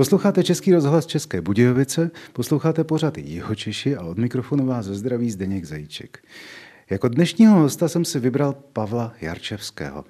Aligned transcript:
Posloucháte 0.00 0.44
Český 0.44 0.72
rozhlas 0.72 1.06
České 1.06 1.40
Budějovice, 1.40 2.10
posloucháte 2.32 2.84
pořad 2.84 3.18
Jihočeši 3.18 3.96
a 3.96 4.02
od 4.02 4.18
mikrofonu 4.18 4.66
vás 4.66 4.86
zdraví 4.86 5.30
Zdeněk 5.30 5.64
Zajíček. 5.64 6.18
Jako 6.90 7.08
dnešního 7.08 7.58
hosta 7.58 7.88
jsem 7.88 8.04
si 8.04 8.20
vybral 8.20 8.54
Pavla 8.72 9.12
Jarčevského. 9.20 10.04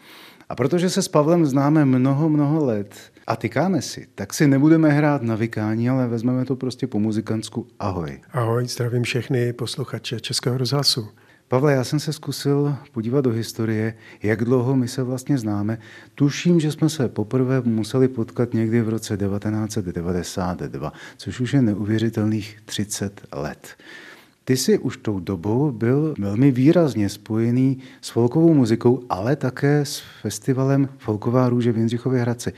A 0.49 0.55
protože 0.55 0.91
se 0.91 1.03
s 1.03 1.09
Pavlem 1.09 1.47
známe 1.47 1.85
mnoho, 1.85 2.29
mnoho 2.29 2.65
let 2.65 2.95
a 3.27 3.37
tykáme 3.37 3.83
si, 3.83 4.07
tak 4.15 4.35
si 4.35 4.49
nebudeme 4.49 4.91
hrát 4.91 5.23
na 5.23 5.35
vykání, 5.35 5.91
ale 5.91 6.09
vezmeme 6.09 6.45
to 6.45 6.57
prostě 6.57 6.87
po 6.87 6.99
muzikantsku. 6.99 7.67
Ahoj. 7.79 8.21
Ahoj, 8.33 8.67
zdravím 8.67 9.03
všechny 9.03 9.53
posluchače 9.53 10.21
Českého 10.21 10.59
rozhlasu. 10.59 11.09
Pavle, 11.51 11.73
já 11.73 11.85
jsem 11.85 12.01
se 12.01 12.13
zkusil 12.13 12.77
podívat 12.93 13.21
do 13.21 13.31
historie, 13.31 13.95
jak 14.23 14.45
dlouho 14.45 14.77
my 14.77 14.89
se 14.89 15.03
vlastně 15.03 15.39
známe. 15.39 15.79
Tuším, 16.15 16.61
že 16.61 16.73
jsme 16.73 16.89
se 16.89 17.09
poprvé 17.09 17.61
museli 17.61 18.09
potkat 18.09 18.55
někdy 18.55 18.83
v 18.83 18.89
roce 18.89 19.17
1992, 19.17 20.93
což 21.17 21.41
už 21.41 21.53
je 21.53 21.63
neuvěřitelných 21.63 22.59
30 22.65 23.21
let. 23.33 23.77
Ty 24.45 24.57
jsi 24.57 24.79
už 24.79 24.97
tou 24.97 25.21
dobou 25.21 25.73
byl 25.73 26.15
velmi 26.19 26.51
výrazně 26.51 27.09
spojený 27.09 27.79
s 28.01 28.11
folkovou 28.11 28.55
muzikou, 28.55 29.03
ale 29.09 29.37
také 29.37 29.85
s 29.85 30.03
festivalem 30.23 30.89
Folková 30.99 31.49
růže 31.49 31.73
v 31.73 31.77
Jindřichově 31.77 32.21
Hradci. 32.21 32.53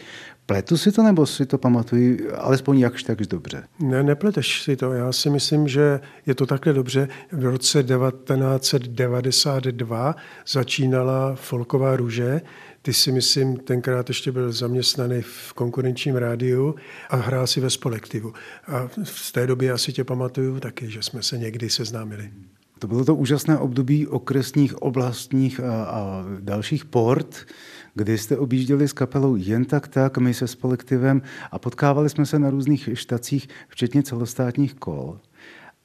Pletu 0.46 0.77
si 0.77 0.92
to, 0.92 1.02
nebo 1.02 1.27
si 1.27 1.46
to 1.46 1.59
pamatuji 1.59 2.30
alespoň 2.30 2.78
jakž 2.78 3.03
tak 3.03 3.19
dobře? 3.19 3.64
Ne, 3.78 4.03
nepleteš 4.03 4.62
si 4.62 4.77
to. 4.77 4.92
Já 4.92 5.12
si 5.12 5.30
myslím, 5.30 5.69
že 5.69 6.00
je 6.27 6.34
to 6.34 6.47
takhle 6.47 6.72
dobře. 6.72 7.08
V 7.33 7.44
roce 7.44 7.83
1992 7.83 10.17
začínala 10.47 11.34
Folková 11.34 11.97
růže. 11.97 12.41
Ty 12.83 12.92
si 12.92 13.12
myslím, 13.12 13.56
tenkrát 13.56 14.08
ještě 14.08 14.33
byl 14.33 14.52
zaměstnaný 14.52 15.22
v 15.22 15.52
konkurenčním 15.52 16.17
rádiu 16.17 16.74
a 17.11 17.17
hrál 17.17 17.47
si 17.47 17.61
ve 17.61 17.70
spolektivu. 17.70 18.33
A 18.67 18.89
z 19.05 19.33
té 19.33 19.47
doby 19.47 19.70
asi 19.70 19.92
tě 19.92 20.05
pamatuju 20.05 20.61
taky, 20.61 20.91
že 20.91 21.02
jsme 21.02 21.22
se 21.22 21.39
někdy 21.39 21.70
seznámili. 21.70 22.30
To 22.78 22.89
bylo 22.89 23.05
to 23.05 23.14
úžasné 23.14 23.58
období 23.58 24.06
okresních, 24.06 24.83
oblastních 24.83 25.61
a, 25.61 25.84
a 25.84 26.24
dalších 26.41 26.84
port, 26.84 27.47
kdy 27.95 28.19
jste 28.19 28.39
objížděli 28.39 28.89
s 28.89 28.93
kapelou 28.93 29.37
jen 29.37 29.65
tak 29.65 29.89
tak, 29.89 30.19
my 30.19 30.35
se 30.35 30.48
s 30.48 30.55
kolektivem 30.55 31.23
a 31.51 31.59
potkávali 31.59 32.09
jsme 32.09 32.27
se 32.27 32.39
na 32.39 32.51
různých 32.51 32.89
štacích, 32.95 33.48
včetně 33.69 34.03
celostátních 34.03 34.75
kol. 34.75 35.21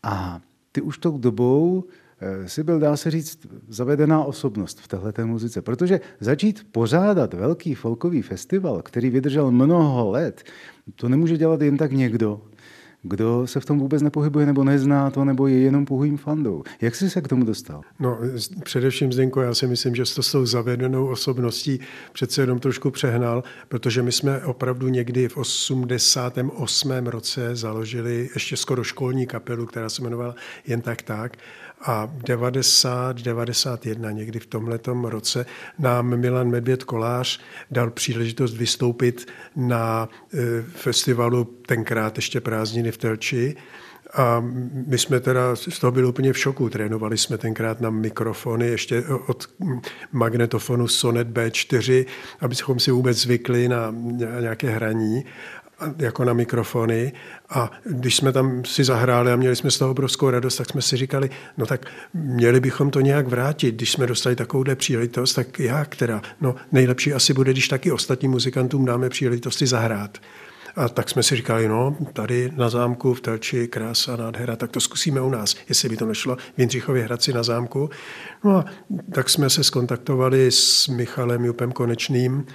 A 0.04 0.42
ty 0.72 0.82
už 0.82 0.98
tou 0.98 1.18
dobou 1.18 1.84
eh, 2.20 2.50
si 2.50 2.64
byl, 2.64 2.80
dá 2.80 2.98
se 2.98 3.12
říct, 3.12 3.40
zavedená 3.68 4.24
osobnost 4.24 4.80
v 4.80 4.88
této 4.88 5.28
muzice. 5.28 5.62
Protože 5.62 6.00
začít 6.20 6.68
pořádat 6.72 7.34
velký 7.34 7.76
folkový 7.76 8.22
festival, 8.22 8.82
který 8.82 9.10
vydržel 9.10 9.52
mnoho 9.52 10.12
let, 10.12 10.44
to 10.96 11.10
nemůže 11.10 11.38
dělat 11.38 11.62
jen 11.62 11.78
tak 11.78 11.92
někdo 11.92 12.42
kdo 13.03 13.48
se 13.48 13.59
v 13.59 13.66
tom 13.66 13.80
vůbec 13.80 14.02
nepohybuje 14.02 14.45
nebo 14.45 14.64
nezná 14.64 15.09
to, 15.09 15.26
nebo 15.26 15.48
je 15.48 15.59
jenom 15.59 15.86
pouhým 15.86 16.17
fandou. 16.17 16.64
Jak 16.81 16.95
jsi 16.95 17.09
se 17.09 17.22
k 17.22 17.28
tomu 17.28 17.45
dostal? 17.45 17.81
No, 18.00 18.20
především 18.64 19.14
Zdenko, 19.14 19.42
já 19.42 19.54
si 19.54 19.67
myslím, 19.67 19.95
že 19.95 20.04
to 20.16 20.23
s 20.23 20.31
tou 20.31 20.45
zavedenou 20.45 21.08
osobností 21.08 21.80
přece 22.14 22.42
jenom 22.42 22.59
trošku 22.59 22.92
přehnal, 22.92 23.44
protože 23.67 24.02
my 24.02 24.12
jsme 24.12 24.42
opravdu 24.45 24.88
někdy 24.88 25.28
v 25.28 25.38
88. 25.38 26.92
roce 27.08 27.56
založili 27.56 28.30
ještě 28.34 28.58
skoro 28.58 28.84
školní 28.84 29.28
kapelu, 29.28 29.66
která 29.66 29.89
se 29.89 30.02
jmenovala 30.02 30.36
Jen 30.67 30.82
tak 30.82 31.02
tak 31.02 31.38
a 31.82 32.10
90, 32.26 33.21
91 33.21 34.11
někdy 34.11 34.39
v 34.39 34.45
tomhletom 34.45 35.05
roce 35.05 35.45
nám 35.80 36.17
Milan 36.17 36.49
Medvěd 36.49 36.83
Kolář 36.83 37.39
dal 37.71 37.89
příležitost 37.89 38.54
vystoupit 38.58 39.27
na 39.55 40.10
e, 40.33 40.61
festivalu 40.61 41.43
tenkrát 41.43 42.16
ještě 42.16 42.42
prázdniny 42.42 42.92
v 42.92 42.98
Telči 42.98 43.55
a 44.14 44.43
my 44.87 44.98
jsme 44.98 45.20
teda 45.20 45.55
z 45.55 45.80
toho 45.80 45.92
byli 45.92 46.08
úplně 46.08 46.33
v 46.33 46.37
šoku. 46.37 46.70
Trénovali 46.70 47.17
jsme 47.17 47.37
tenkrát 47.37 47.82
na 47.82 47.89
mikrofony, 47.89 48.67
ještě 48.67 49.04
od 49.27 49.49
magnetofonu 50.11 50.87
Sonet 50.87 51.27
B4, 51.27 52.05
abychom 52.39 52.80
si 52.80 52.92
vůbec 52.92 53.17
zvykli 53.17 53.67
na 53.67 53.95
nějaké 54.39 54.70
hraní 54.70 55.26
jako 55.98 56.26
na 56.26 56.33
mikrofony 56.33 57.14
a 57.49 57.71
když 57.83 58.15
jsme 58.15 58.32
tam 58.32 58.65
si 58.65 58.83
zahráli 58.83 59.32
a 59.32 59.36
měli 59.36 59.55
jsme 59.55 59.71
z 59.71 59.77
toho 59.77 59.92
obrovskou 59.92 60.30
radost, 60.30 60.55
tak 60.55 60.70
jsme 60.70 60.82
si 60.82 60.98
říkali, 60.98 61.30
no 61.58 61.65
tak 61.65 61.86
měli 62.14 62.60
bychom 62.60 62.92
to 62.92 63.02
nějak 63.02 63.27
vrátit, 63.27 63.76
když 63.76 63.92
jsme 63.92 64.08
dostali 64.08 64.36
takovouhle 64.36 64.76
příležitost, 64.76 65.33
tak 65.33 65.60
jak 65.60 65.95
teda? 65.95 66.21
No 66.42 66.55
nejlepší 66.71 67.14
asi 67.14 67.33
bude, 67.33 67.52
když 67.52 67.67
taky 67.67 67.92
ostatním 67.92 68.32
muzikantům 68.32 68.86
dáme 68.86 69.10
příležitosti 69.10 69.67
zahrát. 69.67 70.17
A 70.76 70.89
tak 70.89 71.10
jsme 71.10 71.23
si 71.23 71.36
říkali, 71.36 71.67
no, 71.67 71.98
tady 72.14 72.52
na 72.55 72.70
zámku 72.70 73.14
v 73.14 73.21
Telči 73.21 73.67
krása, 73.67 74.16
nádhera, 74.16 74.55
tak 74.55 74.71
to 74.71 74.80
zkusíme 74.80 75.21
u 75.21 75.30
nás, 75.30 75.55
jestli 75.70 75.89
by 75.89 75.98
to 75.98 76.05
nešlo 76.05 76.36
v 76.36 76.60
Jindřichově 76.60 77.04
Hradci 77.04 77.33
na 77.33 77.43
zámku. 77.43 77.89
No 78.43 78.58
a 78.58 78.66
tak 79.14 79.30
jsme 79.30 79.49
se 79.49 79.64
skontaktovali 79.64 80.52
s 80.52 80.87
Michalem 80.87 81.45
Jupem 81.45 81.71
Konečným 81.71 82.45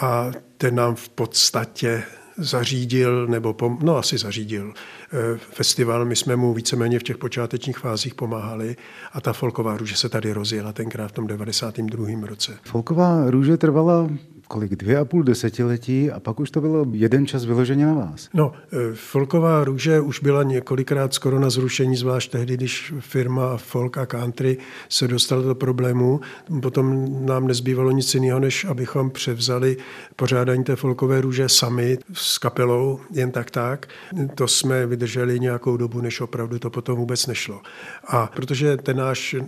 a 0.00 0.30
ten 0.58 0.74
nám 0.74 0.94
v 0.94 1.08
podstatě 1.08 2.02
zařídil, 2.38 3.26
nebo 3.26 3.52
pom, 3.52 3.78
no 3.82 3.96
asi 3.96 4.18
zařídil 4.18 4.72
eh, 4.74 5.38
festival. 5.38 6.04
My 6.04 6.16
jsme 6.16 6.36
mu 6.36 6.54
víceméně 6.54 6.98
v 6.98 7.02
těch 7.02 7.18
počátečních 7.18 7.78
fázích 7.78 8.14
pomáhali 8.14 8.76
a 9.12 9.20
ta 9.20 9.32
folková 9.32 9.76
růže 9.76 9.96
se 9.96 10.08
tady 10.08 10.32
rozjela 10.32 10.72
tenkrát 10.72 11.08
v 11.08 11.12
tom 11.12 11.26
92. 11.26 12.26
roce. 12.26 12.58
Folková 12.64 13.30
růže 13.30 13.56
trvala 13.56 14.08
kolik, 14.48 14.76
dvě 14.76 14.98
a 14.98 15.04
půl 15.04 15.22
desetiletí 15.22 16.10
a 16.10 16.20
pak 16.20 16.40
už 16.40 16.50
to 16.50 16.60
bylo 16.60 16.86
jeden 16.92 17.26
čas 17.26 17.44
vyloženě 17.44 17.86
na 17.86 17.94
vás. 17.94 18.28
No, 18.34 18.52
e, 18.72 18.94
Folková 18.94 19.64
růže 19.64 20.00
už 20.00 20.20
byla 20.20 20.42
několikrát 20.42 21.14
skoro 21.14 21.40
na 21.40 21.50
zrušení, 21.50 21.96
zvlášť 21.96 22.32
tehdy, 22.32 22.54
když 22.54 22.94
firma 23.00 23.56
Folk 23.56 23.98
a 23.98 24.06
Country 24.06 24.58
se 24.88 25.08
dostala 25.08 25.42
do 25.42 25.54
problémů. 25.54 26.20
Potom 26.62 27.06
nám 27.26 27.46
nezbývalo 27.46 27.90
nic 27.90 28.14
jiného, 28.14 28.40
než 28.40 28.64
abychom 28.64 29.10
převzali 29.10 29.76
pořádání 30.16 30.64
té 30.64 30.76
Folkové 30.76 31.20
růže 31.20 31.48
sami 31.48 31.98
s 32.12 32.38
kapelou, 32.38 33.00
jen 33.10 33.30
tak 33.30 33.50
tak. 33.50 33.86
To 34.34 34.48
jsme 34.48 34.86
vydrželi 34.86 35.40
nějakou 35.40 35.76
dobu, 35.76 36.00
než 36.00 36.20
opravdu 36.20 36.58
to 36.58 36.70
potom 36.70 36.98
vůbec 36.98 37.26
nešlo. 37.26 37.60
A 38.06 38.26
protože 38.26 38.76
ten 38.76 38.96
náš 38.96 39.34
e, 39.34 39.40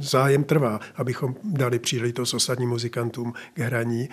zájem 0.00 0.44
trvá, 0.44 0.80
abychom 0.96 1.34
dali 1.44 1.78
příležitost 1.78 2.34
ostatním 2.34 2.68
muzikantům 2.68 3.32
k 3.54 3.58
hraní, 3.58 4.08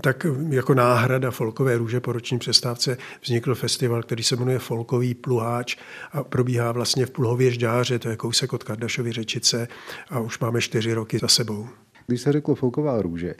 tak 0.00 0.26
jako 0.48 0.74
náhrada 0.74 1.30
folkové 1.30 1.76
růže 1.76 2.00
po 2.00 2.12
roční 2.12 2.38
přestávce 2.38 2.96
vznikl 3.22 3.54
festival, 3.54 4.02
který 4.02 4.22
se 4.22 4.36
jmenuje 4.36 4.58
Folkový 4.58 5.14
pluháč 5.14 5.76
a 6.12 6.24
probíhá 6.24 6.72
vlastně 6.72 7.06
v 7.06 7.10
Pluhově 7.10 7.50
žďáře, 7.50 7.98
to 7.98 8.08
je 8.08 8.16
kousek 8.16 8.52
od 8.52 8.64
Kardašovy 8.64 9.12
řečice 9.12 9.68
a 10.10 10.20
už 10.20 10.38
máme 10.38 10.60
čtyři 10.60 10.92
roky 10.92 11.18
za 11.18 11.28
sebou. 11.28 11.68
Když 12.06 12.20
se 12.20 12.32
řeklo 12.32 12.54
Folková 12.54 13.02
růže, 13.02 13.34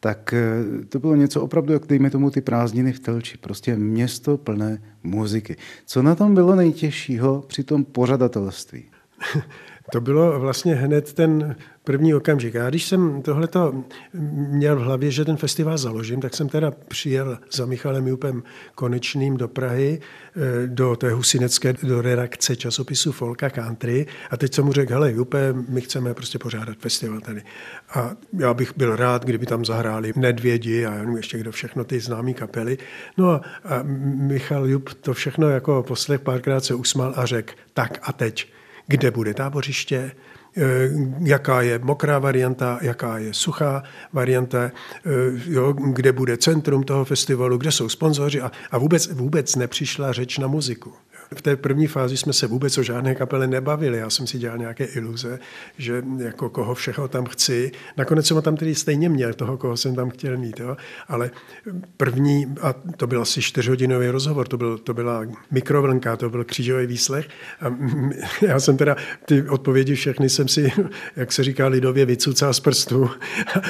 tak 0.00 0.32
eh, 0.32 0.84
to 0.88 0.98
bylo 0.98 1.14
něco 1.14 1.42
opravdu, 1.42 1.72
jak 1.72 1.86
dejme 1.86 2.10
tomu 2.10 2.30
ty 2.30 2.40
prázdniny 2.40 2.92
v 2.92 3.00
Telči. 3.00 3.38
Prostě 3.38 3.76
město 3.76 4.38
plné 4.38 4.82
muziky. 5.02 5.56
Co 5.86 6.02
na 6.02 6.14
tom 6.14 6.34
bylo 6.34 6.54
nejtěžšího 6.54 7.44
při 7.46 7.64
tom 7.64 7.84
pořadatelství? 7.84 8.84
to 9.92 10.00
bylo 10.00 10.40
vlastně 10.40 10.74
hned 10.74 11.12
ten 11.12 11.56
první 11.84 12.14
okamžik. 12.14 12.54
Já 12.54 12.70
když 12.70 12.86
jsem 12.86 13.22
tohleto 13.22 13.84
měl 14.48 14.76
v 14.76 14.82
hlavě, 14.82 15.10
že 15.10 15.24
ten 15.24 15.36
festival 15.36 15.78
založím, 15.78 16.20
tak 16.20 16.34
jsem 16.34 16.48
teda 16.48 16.70
přijel 16.70 17.38
za 17.52 17.66
Michalem 17.66 18.06
Jupem 18.06 18.42
Konečným 18.74 19.36
do 19.36 19.48
Prahy, 19.48 20.00
eh, 20.36 20.66
do 20.66 20.96
té 20.96 21.10
husinecké, 21.10 21.74
do 21.82 22.02
redakce 22.02 22.56
časopisu 22.56 23.12
Folka 23.12 23.50
Country 23.50 24.06
a 24.30 24.36
teď 24.36 24.54
jsem 24.54 24.64
mu 24.64 24.72
řekl, 24.72 24.92
hele 24.92 25.12
Jupe, 25.12 25.54
my 25.68 25.80
chceme 25.80 26.14
prostě 26.14 26.38
pořádat 26.38 26.78
festival 26.78 27.20
tady. 27.20 27.42
A 27.94 28.10
já 28.38 28.54
bych 28.54 28.76
byl 28.76 28.96
rád, 28.96 29.24
kdyby 29.24 29.46
tam 29.46 29.64
zahráli 29.64 30.12
Nedvědi 30.16 30.86
a 30.86 30.94
ještě 31.16 31.38
kdo 31.38 31.52
všechno 31.52 31.84
ty 31.84 32.00
známý 32.00 32.34
kapely. 32.34 32.78
No 33.16 33.30
a, 33.30 33.40
a 33.64 33.82
Michal 34.16 34.66
Jup 34.66 34.92
to 34.92 35.14
všechno 35.14 35.48
jako 35.48 35.82
poslech 35.82 36.20
párkrát 36.20 36.64
se 36.64 36.74
usmál 36.74 37.12
a 37.16 37.26
řekl, 37.26 37.54
tak 37.74 37.98
a 38.02 38.12
teď, 38.12 38.52
kde 38.86 39.10
bude 39.10 39.34
tábořiště, 39.34 40.12
Eh, 40.56 40.88
jaká 41.24 41.62
je 41.62 41.78
mokrá 41.78 42.18
varianta, 42.18 42.78
jaká 42.82 43.18
je 43.18 43.34
suchá 43.34 43.82
varianta, 44.12 44.62
eh, 44.64 45.10
jo, 45.46 45.72
kde 45.72 46.12
bude 46.12 46.36
centrum 46.36 46.82
toho 46.82 47.04
festivalu, 47.04 47.58
kde 47.58 47.72
jsou 47.72 47.88
sponzoři 47.88 48.40
a, 48.40 48.52
a 48.70 48.78
vůbec, 48.78 49.12
vůbec 49.12 49.56
nepřišla 49.56 50.12
řeč 50.12 50.38
na 50.38 50.46
muziku. 50.46 50.92
V 51.34 51.42
té 51.42 51.56
první 51.56 51.86
fázi 51.86 52.16
jsme 52.16 52.32
se 52.32 52.46
vůbec 52.46 52.78
o 52.78 52.82
žádné 52.82 53.14
kapele 53.14 53.46
nebavili. 53.46 53.98
Já 53.98 54.10
jsem 54.10 54.26
si 54.26 54.38
dělal 54.38 54.58
nějaké 54.58 54.84
iluze, 54.84 55.38
že 55.78 56.02
jako 56.18 56.48
koho 56.48 56.74
všeho 56.74 57.08
tam 57.08 57.26
chci. 57.26 57.72
Nakonec 57.96 58.26
jsem 58.26 58.34
ho 58.34 58.42
tam 58.42 58.56
tedy 58.56 58.74
stejně 58.74 59.08
měl, 59.08 59.34
toho, 59.34 59.56
koho 59.56 59.76
jsem 59.76 59.94
tam 59.94 60.10
chtěl 60.10 60.36
mít. 60.36 60.60
Jo? 60.60 60.76
Ale 61.08 61.30
první, 61.96 62.54
a 62.62 62.72
to 62.72 63.06
byl 63.06 63.22
asi 63.22 63.42
čtyřhodinový 63.42 64.08
rozhovor, 64.08 64.48
to, 64.48 64.56
byl, 64.56 64.78
to 64.78 64.94
byla 64.94 65.22
mikrovlnka, 65.50 66.16
to 66.16 66.30
byl 66.30 66.44
křížový 66.44 66.86
výslech. 66.86 67.28
A 67.60 67.76
já 68.42 68.60
jsem 68.60 68.76
teda 68.76 68.96
ty 69.24 69.48
odpovědi 69.48 69.94
všechny 69.94 70.28
jsem 70.28 70.48
si, 70.48 70.72
jak 71.16 71.32
se 71.32 71.44
říká 71.44 71.66
lidově, 71.66 72.06
vycucal 72.06 72.54
z 72.54 72.60
prstů. 72.60 73.10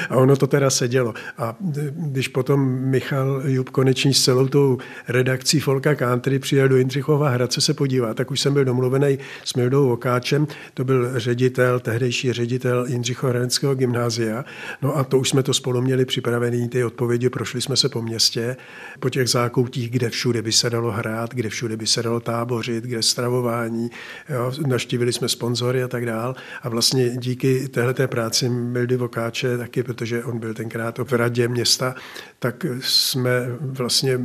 A 0.09 0.15
ono 0.15 0.35
to 0.35 0.47
teda 0.47 0.69
sedělo. 0.69 1.13
A 1.37 1.55
když 1.91 2.27
potom 2.27 2.69
Michal 2.69 3.41
Jub 3.45 3.69
konečně 3.69 4.13
s 4.13 4.23
celou 4.23 4.47
tou 4.47 4.77
redakcí 5.07 5.59
Folka 5.59 5.95
Country 5.95 6.39
přijel 6.39 6.67
do 6.67 6.77
Jindřichova 6.77 7.29
Hradce 7.29 7.52
se 7.61 7.73
podívat, 7.73 8.17
tak 8.17 8.31
už 8.31 8.39
jsem 8.39 8.53
byl 8.53 8.65
domluvený 8.65 9.19
s 9.43 9.53
Mildou 9.53 9.87
Vokáčem, 9.89 10.47
to 10.73 10.83
byl 10.83 11.19
ředitel, 11.19 11.79
tehdejší 11.79 12.33
ředitel 12.33 12.85
Jindřichova 12.85 13.31
Hradeckého 13.31 13.75
gymnázia. 13.75 14.45
No 14.81 14.97
a 14.97 15.03
to 15.03 15.19
už 15.19 15.29
jsme 15.29 15.43
to 15.43 15.53
spolu 15.53 15.81
měli 15.81 16.05
připravený, 16.05 16.69
ty 16.69 16.83
odpovědi, 16.83 17.29
prošli 17.29 17.61
jsme 17.61 17.77
se 17.77 17.89
po 17.89 18.01
městě, 18.01 18.55
po 18.99 19.09
těch 19.09 19.29
zákoutích, 19.29 19.89
kde 19.89 20.09
všude 20.09 20.41
by 20.41 20.51
se 20.51 20.69
dalo 20.69 20.91
hrát, 20.91 21.33
kde 21.33 21.49
všude 21.49 21.77
by 21.77 21.87
se 21.87 22.03
dalo 22.03 22.19
tábořit, 22.19 22.83
kde 22.83 23.03
stravování, 23.03 23.91
jo, 24.29 24.51
naštívili 24.67 25.13
jsme 25.13 25.29
sponzory 25.29 25.83
a 25.83 25.87
tak 25.87 26.05
dál. 26.05 26.35
A 26.61 26.69
vlastně 26.69 27.09
díky 27.09 27.67
téhleté 27.67 28.07
práci 28.07 28.49
Mildy 28.49 28.95
Vokáče 28.95 29.57
taky, 29.57 29.83
protože 29.83 30.23
on 30.23 30.39
byl 30.39 30.53
tenkrát 30.53 30.97
v 30.97 31.13
radě 31.13 31.47
města, 31.47 31.95
tak 32.39 32.65
jsme 32.79 33.47
vlastně 33.61 34.19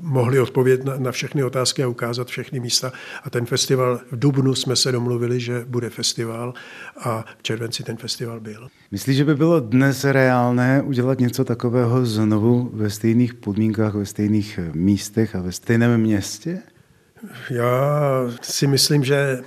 mohli 0.00 0.40
odpovědět 0.40 0.84
na, 0.84 0.98
na 0.98 1.12
všechny 1.12 1.44
otázky 1.44 1.82
a 1.82 1.88
ukázat 1.88 2.28
všechny 2.28 2.51
místa. 2.60 2.92
A 3.22 3.30
ten 3.30 3.46
festival 3.46 4.00
v 4.10 4.18
Dubnu 4.18 4.54
jsme 4.54 4.76
se 4.76 4.92
domluvili, 4.92 5.40
že 5.40 5.64
bude 5.68 5.90
festival 5.90 6.54
a 7.00 7.24
v 7.38 7.42
červenci 7.42 7.82
ten 7.82 7.96
festival 7.96 8.40
byl. 8.40 8.68
Myslíš, 8.90 9.16
že 9.16 9.24
by 9.24 9.34
bylo 9.34 9.60
dnes 9.60 10.04
reálné 10.04 10.82
udělat 10.82 11.18
něco 11.18 11.44
takového 11.44 12.06
znovu 12.06 12.70
ve 12.72 12.90
stejných 12.90 13.34
podmínkách, 13.34 13.94
ve 13.94 14.06
stejných 14.06 14.60
místech 14.74 15.36
a 15.36 15.42
ve 15.42 15.52
stejném 15.52 16.00
městě? 16.00 16.58
Já 17.50 17.70
si 18.42 18.66
myslím, 18.66 19.04
že 19.04 19.42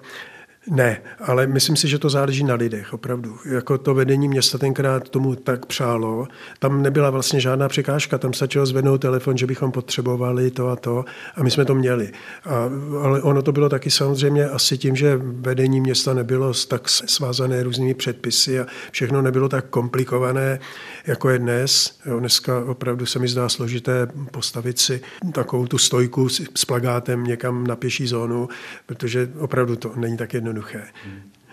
ne, 0.69 1.01
ale 1.19 1.47
myslím 1.47 1.75
si, 1.75 1.87
že 1.87 1.99
to 1.99 2.09
záleží 2.09 2.43
na 2.43 2.55
lidech, 2.55 2.93
opravdu. 2.93 3.37
Jako 3.45 3.77
to 3.77 3.93
vedení 3.93 4.27
města 4.27 4.57
tenkrát 4.57 5.09
tomu 5.09 5.35
tak 5.35 5.65
přálo. 5.65 6.27
Tam 6.59 6.81
nebyla 6.81 7.09
vlastně 7.09 7.39
žádná 7.39 7.67
překážka, 7.67 8.17
tam 8.17 8.33
stačilo 8.33 8.65
zvednout 8.65 9.01
telefon, 9.01 9.37
že 9.37 9.47
bychom 9.47 9.71
potřebovali 9.71 10.51
to 10.51 10.67
a 10.67 10.75
to 10.75 11.05
a 11.35 11.43
my 11.43 11.51
jsme 11.51 11.65
to 11.65 11.75
měli. 11.75 12.11
A, 12.45 12.69
ale 13.01 13.21
ono 13.21 13.41
to 13.41 13.51
bylo 13.51 13.69
taky 13.69 13.91
samozřejmě 13.91 14.49
asi 14.49 14.77
tím, 14.77 14.95
že 14.95 15.19
vedení 15.21 15.81
města 15.81 16.13
nebylo 16.13 16.53
tak 16.67 16.89
svázané 16.89 17.63
různými 17.63 17.93
předpisy 17.93 18.59
a 18.59 18.65
všechno 18.91 19.21
nebylo 19.21 19.49
tak 19.49 19.65
komplikované, 19.69 20.59
jako 21.07 21.29
je 21.29 21.39
dnes. 21.39 21.99
Jo, 22.05 22.19
dneska 22.19 22.65
opravdu 22.65 23.05
se 23.05 23.19
mi 23.19 23.27
zdá 23.27 23.49
složité 23.49 24.07
postavit 24.31 24.79
si 24.79 25.01
takovou 25.31 25.67
tu 25.67 25.77
stojku 25.77 26.29
s, 26.29 26.41
s 26.55 26.65
plagátem 26.65 27.23
někam 27.23 27.67
na 27.67 27.75
pěší 27.75 28.07
zónu, 28.07 28.49
protože 28.85 29.29
opravdu 29.39 29.75
to 29.75 29.91
není 29.95 30.17
tak 30.17 30.33
jednoduché 30.33 30.54
jednoduché. 30.55 30.87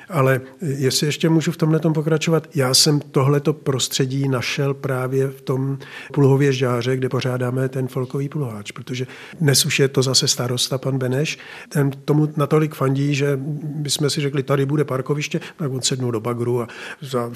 Ale 0.08 0.40
jestli 0.60 1.06
ještě 1.06 1.28
můžu 1.28 1.52
v 1.52 1.56
tomhle 1.56 1.80
pokračovat, 1.80 2.48
já 2.54 2.74
jsem 2.74 3.00
tohleto 3.00 3.52
prostředí 3.52 4.28
našel 4.28 4.74
právě 4.74 5.28
v 5.28 5.40
tom 5.40 5.78
Pulhově 6.12 6.52
žáře, 6.52 6.96
kde 6.96 7.08
pořádáme 7.08 7.68
ten 7.68 7.88
folkový 7.88 8.28
pulháč, 8.28 8.70
protože 8.70 9.06
dnes 9.40 9.64
už 9.64 9.78
je 9.78 9.88
to 9.88 10.02
zase 10.02 10.28
starosta, 10.28 10.78
pan 10.78 10.98
Beneš, 10.98 11.38
ten 11.68 11.90
tomu 11.90 12.28
natolik 12.36 12.74
fandí, 12.74 13.14
že 13.14 13.38
bychom 13.62 14.10
si 14.10 14.20
řekli, 14.20 14.42
tady 14.42 14.66
bude 14.66 14.84
parkoviště, 14.84 15.40
tak 15.56 15.72
on 15.72 15.82
sednul 15.82 16.12
do 16.12 16.20
bagru 16.20 16.62
a 16.62 16.68
za, 17.00 17.32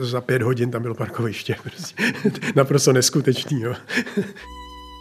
za 0.00 0.20
pět 0.20 0.42
hodin 0.42 0.70
tam 0.70 0.82
bylo 0.82 0.94
parkoviště. 0.94 1.56
Prostě. 1.62 2.02
Naprosto 2.56 2.92
neskutečný. 2.92 3.60
Jo. 3.60 3.74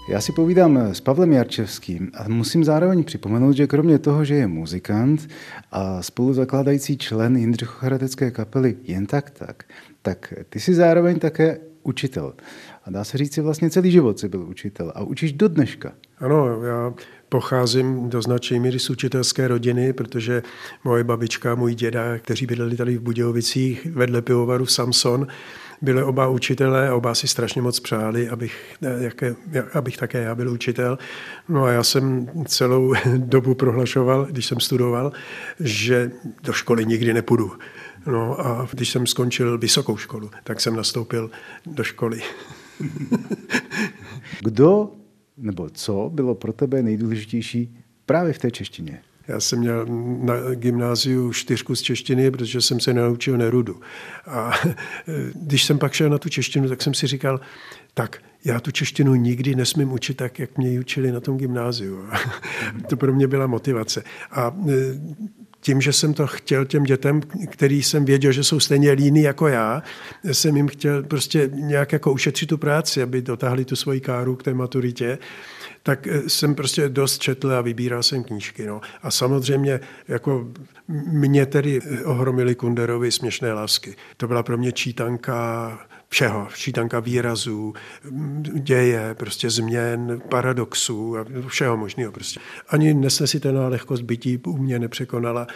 Já 0.08 0.22
si 0.22 0.32
povídám 0.32 0.78
s 0.78 1.02
Pavlem 1.02 1.34
Jarčevským 1.34 2.12
a 2.14 2.28
musím 2.28 2.64
zároveň 2.64 3.04
připomenout, 3.04 3.54
že 3.54 3.68
kromě 3.68 4.00
toho, 4.00 4.26
že 4.26 4.36
je 4.36 4.48
muzikant 4.48 5.30
a 5.72 6.02
spoluzakládající 6.02 6.98
člen 6.98 7.36
Jindřichochradecké 7.36 8.32
kapely 8.32 8.78
Jen 8.84 9.06
tak 9.06 9.30
tak, 9.30 9.64
tak 10.02 10.34
ty 10.50 10.60
jsi 10.60 10.74
zároveň 10.74 11.20
také 11.20 11.58
učitel. 11.84 12.34
A 12.86 12.92
dá 12.92 13.04
se 13.04 13.18
říct, 13.18 13.34
že 13.34 13.42
vlastně 13.42 13.70
celý 13.70 13.92
život 13.92 14.20
jsi 14.20 14.30
byl 14.30 14.42
učitel 14.42 14.92
a 14.96 15.04
učíš 15.04 15.34
do 15.34 15.48
dneška. 15.48 15.92
Ano, 16.18 16.64
já 16.64 16.94
pocházím 17.30 18.10
do 18.10 18.22
značné 18.22 18.60
míry 18.60 18.80
z 18.80 18.90
učitelské 18.90 19.48
rodiny, 19.48 19.94
protože 19.94 20.44
moje 20.84 21.04
babička, 21.04 21.56
můj 21.56 21.76
děda, 21.76 22.18
kteří 22.18 22.46
bydleli 22.46 22.78
tady 22.78 22.98
v 22.98 23.02
Budějovicích 23.02 23.86
vedle 23.86 24.22
pivovaru 24.22 24.66
Samson, 24.66 25.28
byli 25.84 26.04
oba 26.04 26.28
učitelé 26.28 26.90
a 26.90 26.96
oba 26.96 27.16
si 27.16 27.28
strašně 27.28 27.62
moc 27.62 27.80
přáli, 27.80 28.30
abych, 28.30 28.76
jaké, 29.00 29.36
abych 29.74 29.98
také 29.98 30.22
já 30.22 30.36
byl 30.36 30.52
učitel. 30.52 30.98
No 31.50 31.64
a 31.64 31.72
já 31.72 31.84
jsem 31.84 32.30
celou 32.46 32.94
dobu 33.18 33.56
prohlašoval, 33.56 34.26
když 34.26 34.46
jsem 34.46 34.60
studoval, 34.60 35.12
že 35.60 36.12
do 36.44 36.54
školy 36.54 36.86
nikdy 36.86 37.14
nepůjdu. 37.14 37.52
No 38.08 38.48
a 38.48 38.68
když 38.72 38.90
jsem 38.90 39.08
skončil 39.08 39.58
vysokou 39.58 39.98
školu, 39.98 40.32
tak 40.44 40.62
jsem 40.62 40.76
nastoupil 40.76 41.32
do 41.66 41.84
školy. 41.84 42.22
Kdo 44.44 44.92
nebo 45.38 45.70
co 45.70 46.10
bylo 46.14 46.36
pro 46.36 46.54
tebe 46.54 46.82
nejdůležitější 46.82 47.78
právě 48.06 48.34
v 48.34 48.40
té 48.40 48.52
češtině? 48.52 49.02
Já 49.28 49.40
jsem 49.40 49.60
měl 49.60 49.86
na 50.22 50.34
gymnáziu 50.56 51.34
čtyřku 51.34 51.76
z 51.76 51.82
češtiny, 51.82 52.32
protože 52.32 52.62
jsem 52.62 52.80
se 52.80 52.94
naučil 52.94 53.38
Nerudu. 53.38 53.82
A 54.28 54.52
když 55.36 55.64
jsem 55.64 55.80
pak 55.80 55.94
šel 55.94 56.10
na 56.10 56.18
tu 56.18 56.30
češtinu, 56.30 56.70
tak 56.70 56.82
jsem 56.82 56.94
si 56.94 57.08
říkal, 57.08 57.40
tak 57.94 58.24
já 58.46 58.60
tu 58.60 58.72
češtinu 58.72 59.16
nikdy 59.16 59.56
nesmím 59.56 59.92
učit 59.94 60.18
tak, 60.18 60.40
jak 60.40 60.58
mě 60.58 60.70
ji 60.70 60.80
učili 60.80 61.12
na 61.12 61.20
tom 61.20 61.38
gymnáziu. 61.38 62.06
to 62.90 62.98
pro 62.98 63.14
mě 63.14 63.28
byla 63.28 63.48
motivace. 63.48 64.04
A 64.32 64.56
e, 64.70 64.74
tím, 65.64 65.82
že 65.82 65.94
jsem 65.94 66.14
to 66.14 66.28
chtěl 66.28 66.66
těm 66.66 66.84
dětem, 66.84 67.22
který 67.50 67.84
jsem 67.84 68.06
věděl, 68.06 68.32
že 68.32 68.44
jsou 68.44 68.60
stejně 68.60 68.92
líní 68.92 69.22
jako 69.22 69.48
já, 69.48 69.84
jsem 70.32 70.58
jim 70.58 70.68
chtěl 70.68 71.04
prostě 71.04 71.50
nějak 71.54 71.92
jako 71.92 72.12
ušetřit 72.12 72.50
tu 72.50 72.58
práci, 72.58 73.02
aby 73.02 73.22
dotáhli 73.22 73.66
tu 73.66 73.76
svoji 73.76 74.00
káru 74.02 74.36
k 74.36 74.44
té 74.44 74.54
maturitě 74.54 75.18
tak 75.84 76.08
eh, 76.08 76.30
jsem 76.30 76.56
prostě 76.56 76.90
dost 76.90 77.22
četl 77.22 77.52
a 77.52 77.62
vybíral 77.62 78.04
jsem 78.04 78.24
knížky. 78.24 78.66
No. 78.66 78.82
A 79.02 79.12
samozřejmě 79.12 79.80
jako 80.08 80.48
mě 81.08 81.46
tedy 81.46 81.80
eh, 81.84 82.04
ohromily 82.04 82.56
Kunderovi 82.56 83.12
směšné 83.12 83.54
lásky. 83.54 83.96
To 84.18 84.28
byla 84.28 84.44
pro 84.44 84.58
mě 84.58 84.72
čítanka 84.72 85.80
všeho, 86.14 86.48
čítanka 86.56 87.00
výrazů, 87.00 87.74
děje, 88.54 89.16
prostě 89.16 89.50
změn, 89.50 90.22
paradoxů 90.30 91.18
a 91.18 91.26
všeho 91.48 91.78
možného 91.78 92.12
prostě. 92.12 92.40
Ani 92.70 92.94
nesnesitelná 92.94 93.68
lehkost 93.68 94.04
bytí 94.04 94.38
u 94.38 94.58
mě 94.58 94.80
nepřekonala 94.80 95.48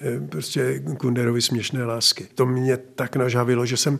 eh, 0.00 0.20
prostě 0.20 0.82
Kunderovi 0.98 1.42
směšné 1.42 1.84
lásky. 1.84 2.26
To 2.34 2.46
mě 2.46 2.76
tak 2.76 3.16
nažavilo, 3.16 3.66
že 3.66 3.76
jsem 3.76 3.98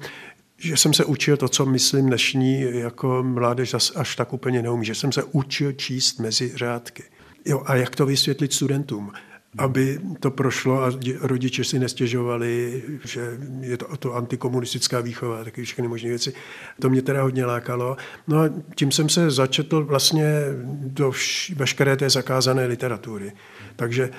že 0.59 0.77
jsem 0.77 0.95
se 0.95 1.05
učil 1.05 1.37
to, 1.37 1.49
co 1.49 1.67
myslím 1.67 2.07
dnešní 2.07 2.61
jako 2.61 3.23
mládež 3.23 3.75
až 3.95 4.17
tak 4.17 4.33
úplně 4.33 4.63
neumí, 4.63 4.85
že 4.85 4.95
jsem 4.95 5.13
se 5.13 5.23
učil 5.23 5.73
číst 5.73 6.21
mezi 6.21 6.53
řádky. 6.55 7.03
Jo, 7.45 7.63
a 7.67 7.77
jak 7.77 7.97
to 7.97 8.07
vysvětlit 8.07 8.53
studentům? 8.53 9.13
Aby 9.59 10.01
to 10.21 10.31
prošlo 10.31 10.83
a 10.83 10.93
rodiče 11.21 11.65
si 11.65 11.79
nestěžovali, 11.79 12.83
že 13.05 13.39
je 13.61 13.77
to, 13.77 13.97
to 13.97 14.15
antikomunistická 14.15 15.01
výchova, 15.01 15.45
taky 15.45 15.65
všechny 15.65 15.89
možné 15.89 16.09
věci. 16.09 16.35
To 16.81 16.91
mě 16.91 17.03
teda 17.03 17.23
hodně 17.23 17.47
lákalo. 17.47 17.97
No 18.29 18.39
a 18.39 18.51
tím 18.75 18.93
jsem 18.93 19.09
se 19.09 19.31
začetl 19.31 19.85
vlastně 19.85 20.41
do 20.79 21.11
vš- 21.11 21.57
veškeré 21.57 21.97
té 21.97 22.11
zakázané 22.11 22.67
literatury. 22.67 23.33
Takže 23.77 24.11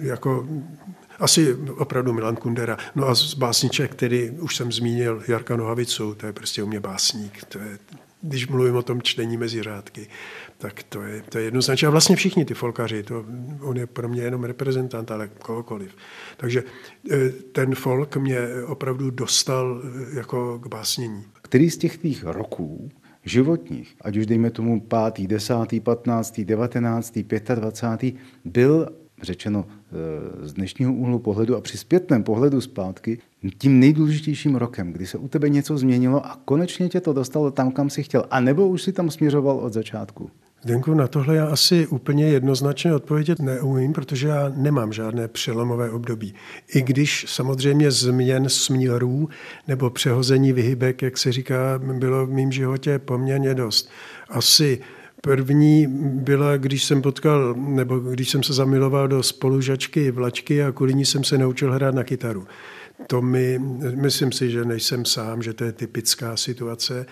jako 0.00 0.48
asi 1.18 1.54
opravdu 1.54 2.12
Milan 2.12 2.36
Kundera. 2.36 2.76
No 2.94 3.08
a 3.08 3.14
z 3.14 3.34
básniček, 3.34 3.90
který 3.90 4.30
už 4.30 4.56
jsem 4.56 4.72
zmínil, 4.72 5.22
Jarka 5.28 5.56
Nohavicu, 5.56 6.14
to 6.14 6.26
je 6.26 6.32
prostě 6.32 6.62
u 6.62 6.66
mě 6.66 6.80
básník. 6.80 7.44
To 7.44 7.58
je, 7.58 7.78
když 8.22 8.48
mluvím 8.48 8.76
o 8.76 8.82
tom 8.82 9.02
čtení 9.02 9.36
mezi 9.36 9.62
řádky, 9.62 10.06
tak 10.58 10.82
to 10.82 11.02
je, 11.02 11.22
to 11.28 11.38
je 11.38 11.44
jednoznačně. 11.44 11.88
A 11.88 11.90
vlastně 11.90 12.16
všichni 12.16 12.44
ty 12.44 12.54
folkaři, 12.54 13.02
to, 13.02 13.24
on 13.60 13.76
je 13.76 13.86
pro 13.86 14.08
mě 14.08 14.22
jenom 14.22 14.44
reprezentant, 14.44 15.10
ale 15.10 15.28
kohokoliv. 15.28 15.96
Takže 16.36 16.64
e, 17.10 17.28
ten 17.30 17.74
folk 17.74 18.16
mě 18.16 18.38
opravdu 18.66 19.10
dostal 19.10 19.82
e, 19.84 20.16
jako 20.16 20.58
k 20.58 20.66
básnění. 20.66 21.24
Který 21.42 21.70
z 21.70 21.76
těch 21.76 21.98
tvých 21.98 22.24
roků 22.24 22.90
životních, 23.24 23.96
ať 24.00 24.16
už 24.16 24.26
dejme 24.26 24.50
tomu 24.50 24.80
pátý, 24.80 25.26
desátý, 25.26 25.80
patnáctý, 25.80 26.44
devatenáctý, 26.44 27.22
pětadvacátý, 27.22 28.12
byl 28.44 28.88
řečeno 29.22 29.66
eh, 29.68 30.46
z 30.46 30.52
dnešního 30.52 30.92
úhlu 30.92 31.18
pohledu 31.18 31.56
a 31.56 31.60
při 31.60 31.78
zpětném 31.78 32.22
pohledu 32.22 32.60
zpátky, 32.60 33.18
tím 33.50 33.80
nejdůležitějším 33.80 34.54
rokem, 34.54 34.92
kdy 34.92 35.06
se 35.06 35.18
u 35.18 35.28
tebe 35.28 35.48
něco 35.48 35.78
změnilo 35.78 36.26
a 36.26 36.38
konečně 36.44 36.88
tě 36.88 37.00
to 37.00 37.12
dostalo 37.12 37.50
tam, 37.50 37.72
kam 37.72 37.90
si 37.90 38.02
chtěl, 38.02 38.24
a 38.30 38.40
nebo 38.40 38.68
už 38.68 38.82
si 38.82 38.92
tam 38.92 39.10
směřoval 39.10 39.56
od 39.56 39.72
začátku? 39.72 40.30
Zdenku, 40.64 40.94
na 40.94 41.08
tohle 41.08 41.36
já 41.36 41.46
asi 41.46 41.86
úplně 41.86 42.28
jednoznačně 42.28 42.94
odpovědět 42.94 43.40
neumím, 43.40 43.92
protože 43.92 44.28
já 44.28 44.52
nemám 44.56 44.92
žádné 44.92 45.28
přelomové 45.28 45.90
období. 45.90 46.34
I 46.74 46.82
když 46.82 47.26
samozřejmě 47.28 47.90
změn 47.90 48.48
směrů 48.48 49.28
nebo 49.68 49.90
přehození 49.90 50.52
vyhybek, 50.52 51.02
jak 51.02 51.18
se 51.18 51.32
říká, 51.32 51.80
bylo 51.98 52.26
v 52.26 52.30
mém 52.30 52.52
životě 52.52 52.98
poměrně 52.98 53.54
dost. 53.54 53.90
Asi 54.28 54.80
První 55.24 55.86
byla, 56.00 56.56
když 56.56 56.84
jsem 56.84 57.02
potkal, 57.02 57.54
nebo 57.54 57.98
když 57.98 58.30
jsem 58.30 58.42
se 58.42 58.52
zamiloval 58.52 59.08
do 59.08 59.22
spolužačky 59.22 60.10
Vlačky 60.10 60.62
a 60.62 60.72
kvůli 60.72 60.94
ní 60.94 61.04
jsem 61.04 61.24
se 61.24 61.38
naučil 61.38 61.72
hrát 61.72 61.94
na 61.94 62.04
kytaru 62.04 62.46
to 63.06 63.22
mi, 63.22 63.58
myslím 63.94 64.32
si, 64.32 64.50
že 64.50 64.64
nejsem 64.64 65.04
sám, 65.04 65.42
že 65.42 65.52
to 65.52 65.64
je 65.64 65.72
typická 65.72 66.36
situace. 66.36 67.06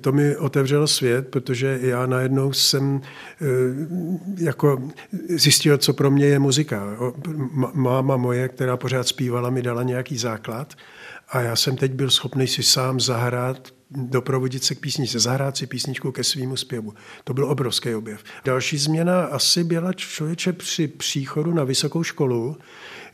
To 0.00 0.12
mi 0.12 0.36
otevřelo 0.36 0.86
svět, 0.86 1.28
protože 1.28 1.78
já 1.82 2.06
najednou 2.06 2.52
jsem 2.52 3.00
eh, 3.02 3.44
jako 4.44 4.90
zjistil, 5.28 5.78
co 5.78 5.92
pro 5.92 6.10
mě 6.10 6.26
je 6.26 6.38
muzika. 6.38 6.96
Máma 7.72 8.16
moje, 8.16 8.48
která 8.48 8.76
pořád 8.76 9.08
zpívala, 9.08 9.50
mi 9.50 9.62
dala 9.62 9.82
nějaký 9.82 10.18
základ 10.18 10.74
a 11.28 11.40
já 11.40 11.56
jsem 11.56 11.76
teď 11.76 11.92
byl 11.92 12.10
schopný 12.10 12.46
si 12.46 12.62
sám 12.62 13.00
zahrát 13.00 13.68
doprovodit 13.96 14.64
se 14.64 14.74
k 14.74 14.80
písničce, 14.80 15.18
zahrát 15.18 15.56
si 15.56 15.66
písničku 15.66 16.12
ke 16.12 16.24
svýmu 16.24 16.56
zpěvu. 16.56 16.94
To 17.24 17.34
byl 17.34 17.50
obrovský 17.50 17.94
objev. 17.94 18.24
Další 18.44 18.78
změna 18.78 19.24
asi 19.24 19.64
byla 19.64 19.92
člověče 19.92 20.52
při 20.52 20.88
příchodu 20.88 21.54
na 21.54 21.64
vysokou 21.64 22.02
školu, 22.02 22.56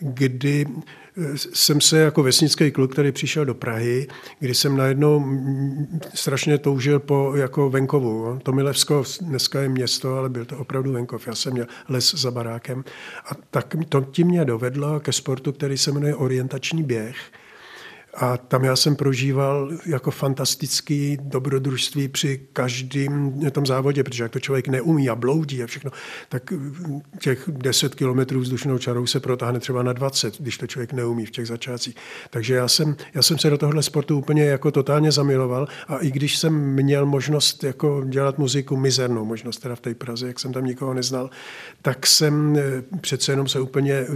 kdy 0.00 0.66
jsem 1.37 1.80
se 1.80 1.99
jako 1.99 2.22
vesnický 2.22 2.70
kluk, 2.70 2.92
který 2.92 3.12
přišel 3.12 3.44
do 3.44 3.54
Prahy, 3.54 4.08
kdy 4.38 4.54
jsem 4.54 4.76
najednou 4.76 5.38
strašně 6.14 6.58
toužil 6.58 7.00
po 7.00 7.32
jako 7.37 7.70
venkovu. 7.70 8.38
Tomilevsko 8.42 9.04
dneska 9.20 9.60
je 9.60 9.68
město, 9.68 10.14
ale 10.14 10.28
byl 10.28 10.44
to 10.44 10.58
opravdu 10.58 10.92
venkov. 10.92 11.26
Já 11.26 11.34
jsem 11.34 11.52
měl 11.52 11.66
les 11.88 12.14
za 12.14 12.30
barákem. 12.30 12.84
A 13.26 13.30
tak 13.50 13.76
to 13.88 14.00
tím 14.00 14.26
mě 14.26 14.44
dovedlo 14.44 15.00
ke 15.00 15.12
sportu, 15.12 15.52
který 15.52 15.78
se 15.78 15.92
jmenuje 15.92 16.14
orientační 16.14 16.82
běh 16.82 17.16
a 18.20 18.36
tam 18.36 18.64
já 18.64 18.76
jsem 18.76 18.96
prožíval 18.96 19.70
jako 19.86 20.10
fantastický 20.10 21.18
dobrodružství 21.20 22.08
při 22.08 22.40
každém 22.52 23.40
tom 23.50 23.66
závodě, 23.66 24.04
protože 24.04 24.22
jak 24.22 24.32
to 24.32 24.40
člověk 24.40 24.68
neumí 24.68 25.08
a 25.08 25.14
bloudí 25.14 25.62
a 25.62 25.66
všechno, 25.66 25.90
tak 26.28 26.52
těch 27.20 27.48
10 27.48 27.94
kilometrů 27.94 28.40
vzdušnou 28.40 28.78
čarou 28.78 29.06
se 29.06 29.20
protáhne 29.20 29.60
třeba 29.60 29.82
na 29.82 29.92
20, 29.92 30.40
když 30.40 30.58
to 30.58 30.66
člověk 30.66 30.92
neumí 30.92 31.26
v 31.26 31.30
těch 31.30 31.46
začátcích. 31.46 31.96
Takže 32.30 32.54
já 32.54 32.68
jsem, 32.68 32.96
já 33.14 33.22
jsem 33.22 33.38
se 33.38 33.50
do 33.50 33.58
tohle 33.58 33.82
sportu 33.82 34.18
úplně 34.18 34.44
jako 34.44 34.70
totálně 34.70 35.12
zamiloval 35.12 35.68
a 35.88 35.98
i 35.98 36.10
když 36.10 36.38
jsem 36.38 36.54
měl 36.54 37.06
možnost 37.06 37.64
jako 37.64 38.04
dělat 38.04 38.38
muziku, 38.38 38.76
mizernou 38.76 39.24
možnost 39.24 39.58
teda 39.58 39.74
v 39.74 39.80
té 39.80 39.94
Praze, 39.94 40.26
jak 40.26 40.40
jsem 40.40 40.52
tam 40.52 40.64
nikoho 40.64 40.94
neznal, 40.94 41.30
tak 41.82 42.06
jsem 42.06 42.56
eh, 42.56 42.82
přece 43.00 43.32
jenom 43.32 43.48
se 43.48 43.60
úplně 43.60 44.06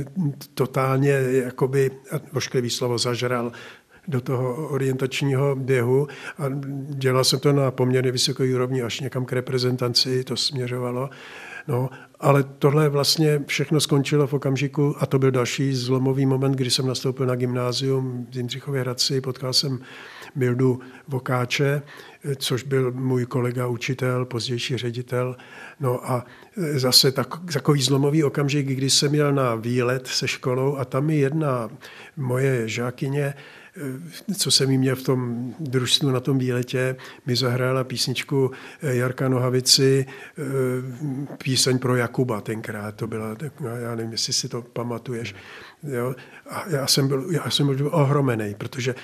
totálně 0.54 1.10
jakoby, 1.30 1.90
ošklivý 2.32 2.70
slovo, 2.70 2.98
zažral 2.98 3.52
do 4.08 4.20
toho 4.20 4.68
orientačního 4.68 5.56
běhu 5.56 6.08
a 6.38 6.42
dělal 6.88 7.24
jsem 7.24 7.40
to 7.40 7.52
na 7.52 7.70
poměrně 7.70 8.12
vysoké 8.12 8.54
úrovni 8.54 8.82
až 8.82 9.00
někam 9.00 9.24
k 9.24 9.32
reprezentaci, 9.32 10.24
to 10.24 10.36
směřovalo. 10.36 11.10
No, 11.68 11.90
ale 12.20 12.44
tohle 12.58 12.88
vlastně 12.88 13.42
všechno 13.46 13.80
skončilo 13.80 14.26
v 14.26 14.32
okamžiku 14.32 14.94
a 14.98 15.06
to 15.06 15.18
byl 15.18 15.30
další 15.30 15.74
zlomový 15.74 16.26
moment, 16.26 16.52
kdy 16.52 16.70
jsem 16.70 16.86
nastoupil 16.86 17.26
na 17.26 17.34
gymnázium 17.34 18.26
v 18.30 18.36
Jindřichově 18.36 18.80
Hradci, 18.80 19.20
potkal 19.20 19.52
jsem 19.52 19.78
Mildu 20.34 20.80
Vokáče, 21.08 21.82
což 22.36 22.62
byl 22.62 22.92
můj 22.92 23.26
kolega, 23.26 23.66
učitel, 23.66 24.24
pozdější 24.24 24.76
ředitel. 24.76 25.36
No 25.80 26.10
a 26.10 26.24
zase 26.74 27.12
tak, 27.12 27.28
takový 27.52 27.82
zlomový 27.82 28.24
okamžik, 28.24 28.66
kdy 28.66 28.90
jsem 28.90 29.10
měl 29.10 29.32
na 29.32 29.54
výlet 29.54 30.06
se 30.06 30.28
školou 30.28 30.76
a 30.76 30.84
tam 30.84 31.06
mi 31.06 31.16
jedna 31.16 31.70
moje 32.16 32.68
žákyně 32.68 33.34
co 34.38 34.50
jsem 34.50 34.70
jí 34.70 34.78
měl 34.78 34.96
v 34.96 35.02
tom 35.02 35.54
družstvu 35.60 36.10
na 36.10 36.20
tom 36.20 36.38
výletě, 36.38 36.96
mi 37.26 37.36
zahrála 37.36 37.84
písničku 37.84 38.50
eh, 38.82 38.94
Jarka 38.94 39.28
Nohavici, 39.28 40.06
eh, 40.08 40.42
píseň 41.42 41.78
pro 41.78 41.96
Jakuba 41.96 42.40
tenkrát, 42.40 42.94
to 42.94 43.06
byla, 43.06 43.36
já 43.78 43.94
nevím, 43.94 44.12
jestli 44.12 44.32
si 44.32 44.48
to 44.48 44.62
pamatuješ. 44.62 45.34
Jo? 45.82 46.14
A 46.50 46.64
já 46.68 46.86
jsem, 46.86 47.08
byl, 47.08 47.26
já 47.30 47.50
jsem 47.50 47.76
byl 47.76 47.90
ohromený, 47.92 48.54
protože 48.58 48.94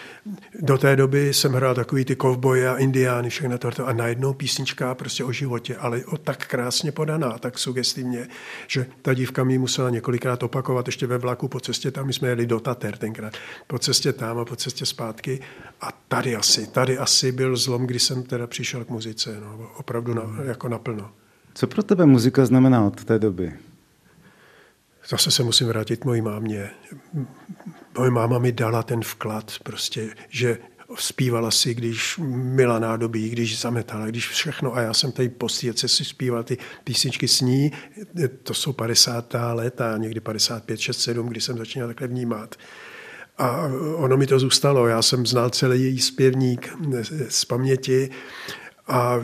do 0.60 0.78
té 0.78 0.96
doby 0.96 1.34
jsem 1.34 1.52
hrál 1.52 1.74
takový 1.74 2.04
ty 2.04 2.16
kovboje 2.16 2.68
a 2.68 2.76
indiány, 2.76 3.30
všechno 3.30 3.58
to 3.58 3.86
a 3.86 3.92
najednou 3.92 4.32
písnička 4.34 4.94
prostě 4.94 5.24
o 5.24 5.32
životě, 5.32 5.76
ale 5.76 6.04
o 6.04 6.16
tak 6.16 6.46
krásně 6.46 6.92
podaná, 6.92 7.38
tak 7.38 7.58
sugestivně, 7.58 8.28
že 8.66 8.86
ta 9.02 9.14
dívka 9.14 9.44
mi 9.44 9.58
musela 9.58 9.90
několikrát 9.90 10.42
opakovat 10.42 10.86
ještě 10.86 11.06
ve 11.06 11.18
vlaku 11.18 11.48
po 11.48 11.60
cestě 11.60 11.90
tam, 11.90 12.06
my 12.06 12.12
jsme 12.12 12.28
jeli 12.28 12.46
do 12.46 12.60
Tater 12.60 12.96
tenkrát, 12.96 13.32
po 13.66 13.78
cestě 13.78 14.12
tam 14.12 14.38
a 14.38 14.44
po 14.44 14.56
cestě 14.60 14.86
zpátky 14.86 15.40
a 15.80 15.92
tady 16.08 16.36
asi, 16.36 16.66
tady 16.66 16.98
asi 16.98 17.32
byl 17.32 17.56
zlom, 17.56 17.86
kdy 17.86 17.98
jsem 17.98 18.22
teda 18.22 18.46
přišel 18.46 18.84
k 18.84 18.88
muzice, 18.88 19.40
no, 19.40 19.70
opravdu 19.76 20.14
na, 20.14 20.22
jako 20.44 20.68
naplno. 20.68 21.10
Co 21.54 21.66
pro 21.66 21.82
tebe 21.82 22.06
muzika 22.06 22.46
znamená 22.46 22.84
od 22.84 23.04
té 23.04 23.18
doby? 23.18 23.52
Zase 25.08 25.30
se 25.30 25.42
musím 25.42 25.68
vrátit 25.68 26.04
mojí 26.04 26.20
mámě. 26.22 26.70
Moje 27.98 28.10
máma 28.10 28.38
mi 28.38 28.52
dala 28.52 28.82
ten 28.82 29.00
vklad, 29.00 29.52
prostě, 29.62 30.14
že 30.28 30.58
zpívala 30.94 31.50
si, 31.50 31.74
když 31.74 32.18
mila 32.28 32.78
nádobí, 32.78 33.30
když 33.30 33.60
zametala, 33.60 34.06
když 34.06 34.28
všechno. 34.28 34.74
A 34.74 34.80
já 34.80 34.94
jsem 34.94 35.12
tady 35.12 35.28
po 35.28 35.48
si 35.48 36.04
zpíval 36.04 36.42
ty 36.44 36.58
písničky 36.84 37.28
s 37.28 37.40
ní. 37.40 37.72
To 38.42 38.54
jsou 38.54 38.72
50. 38.72 39.34
a 39.34 39.96
někdy 39.96 40.20
55, 40.20 40.80
6, 40.80 41.00
7, 41.00 41.28
kdy 41.28 41.40
jsem 41.40 41.58
začínal 41.58 41.88
takhle 41.88 42.08
vnímat. 42.08 42.56
A 43.40 43.70
ono 43.94 44.16
mi 44.16 44.26
to 44.26 44.38
zůstalo. 44.38 44.86
Já 44.86 45.02
jsem 45.02 45.26
znal 45.26 45.50
celý 45.50 45.82
její 45.82 46.00
zpěvník 46.00 46.68
z 47.28 47.44
paměti 47.44 48.10
a 48.88 49.20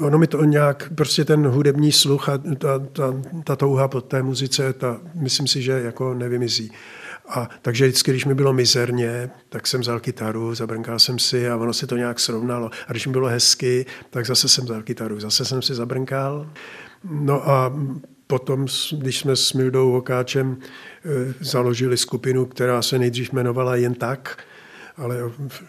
ono 0.00 0.18
mi 0.18 0.26
to 0.26 0.44
nějak, 0.44 0.92
prostě 0.94 1.24
ten 1.24 1.46
hudební 1.46 1.92
sluch 1.92 2.28
a 2.28 2.38
ta, 2.38 2.78
ta, 2.78 3.14
ta 3.44 3.56
touha 3.56 3.88
po 3.88 4.00
té 4.00 4.22
muzice, 4.22 4.72
ta, 4.72 5.00
myslím 5.14 5.46
si, 5.46 5.62
že 5.62 5.72
jako 5.72 6.14
nevymizí. 6.14 6.72
A 7.28 7.48
takže 7.62 7.86
vždycky, 7.86 8.10
když 8.10 8.24
mi 8.24 8.34
bylo 8.34 8.52
mizerně, 8.52 9.30
tak 9.48 9.66
jsem 9.66 9.80
vzal 9.80 10.00
kytaru, 10.00 10.54
zabrnkal 10.54 10.98
jsem 10.98 11.18
si 11.18 11.50
a 11.50 11.56
ono 11.56 11.72
se 11.72 11.86
to 11.86 11.96
nějak 11.96 12.20
srovnalo. 12.20 12.70
A 12.86 12.92
když 12.92 13.06
mi 13.06 13.12
bylo 13.12 13.28
hezky, 13.28 13.86
tak 14.10 14.26
zase 14.26 14.48
jsem 14.48 14.64
vzal 14.64 14.82
kytaru, 14.82 15.20
zase 15.20 15.44
jsem 15.44 15.62
si 15.62 15.74
zabrnkal. 15.74 16.50
No 17.04 17.50
a 17.50 17.72
potom, 18.32 18.66
když 18.92 19.18
jsme 19.18 19.36
s 19.36 19.52
Mildou 19.52 19.92
Vokáčem 19.92 20.56
eh, 20.60 21.34
založili 21.40 21.96
skupinu, 21.96 22.46
která 22.46 22.82
se 22.82 22.98
nejdřív 22.98 23.32
jmenovala 23.32 23.76
Jen 23.76 23.94
tak, 23.94 24.44
ale 24.96 25.16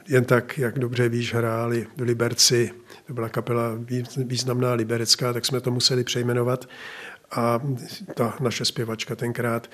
jen 0.07 0.25
tak, 0.25 0.57
jak 0.57 0.79
dobře 0.79 1.09
víš, 1.09 1.33
hráli 1.33 1.87
v 1.97 2.01
Liberci 2.01 2.71
to 3.07 3.13
byla 3.13 3.29
kapela 3.29 3.71
významná 4.17 4.73
liberecká, 4.73 5.33
tak 5.33 5.45
jsme 5.45 5.61
to 5.61 5.71
museli 5.71 6.03
přejmenovat. 6.03 6.69
A 7.35 7.59
ta 8.13 8.35
naše 8.39 8.65
zpěvačka 8.65 9.15
tenkrát 9.15 9.69